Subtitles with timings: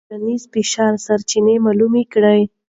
[0.03, 2.33] د ټولنیز فشار سرچینه معلومه کړه.